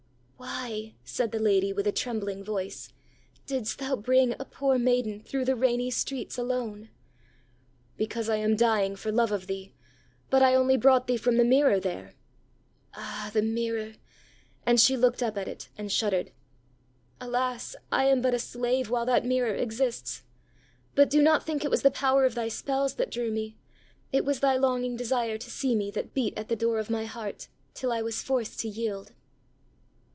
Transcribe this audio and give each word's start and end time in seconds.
ãWhy,ã 0.43 0.93
said 1.03 1.31
the 1.31 1.39
lady, 1.39 1.71
with 1.73 1.85
a 1.85 1.91
trembling 1.91 2.43
voice, 2.43 2.93
ãdidst 3.47 3.77
thou 3.77 3.95
bring 3.95 4.33
a 4.39 4.45
poor 4.45 4.79
maiden 4.79 5.19
through 5.19 5.43
the 5.45 5.55
rainy 5.55 5.91
streets 5.91 6.37
alone?ã 6.37 7.97
ãBecause 8.07 8.29
I 8.29 8.37
am 8.37 8.55
dying 8.55 8.95
for 8.95 9.11
love 9.11 9.31
of 9.31 9.45
thee; 9.47 9.73
but 10.29 10.41
I 10.41 10.55
only 10.55 10.77
brought 10.77 11.05
thee 11.07 11.17
from 11.17 11.37
the 11.37 11.43
mirror 11.43 11.79
there.ã 11.79 12.11
ãAh, 12.99 13.31
the 13.31 13.41
mirror!ã 13.41 13.95
and 14.65 14.79
she 14.79 14.95
looked 14.97 15.21
up 15.21 15.37
at 15.37 15.47
it, 15.47 15.69
and 15.77 15.91
shuddered. 15.91 16.31
ãAlas! 17.19 17.75
I 17.91 18.05
am 18.05 18.21
but 18.21 18.33
a 18.33 18.39
slave, 18.39 18.89
while 18.89 19.05
that 19.05 19.25
mirror 19.25 19.53
exists. 19.53 20.23
But 20.95 21.09
do 21.09 21.21
not 21.21 21.43
think 21.45 21.63
it 21.63 21.71
was 21.71 21.81
the 21.83 21.91
power 21.91 22.25
of 22.25 22.33
thy 22.35 22.47
spells 22.49 22.95
that 22.95 23.11
drew 23.11 23.31
me; 23.31 23.57
it 24.11 24.25
was 24.25 24.39
thy 24.39 24.55
longing 24.57 24.95
desire 24.95 25.37
to 25.37 25.51
see 25.51 25.75
me, 25.75 25.91
that 25.91 26.13
beat 26.15 26.35
at 26.37 26.47
the 26.49 26.55
door 26.55 26.79
of 26.79 26.89
my 26.89 27.05
heart, 27.05 27.47
till 27.73 27.91
I 27.91 28.01
was 28.01 28.23
forced 28.23 28.59
to 28.61 28.67
yield. 28.69 29.13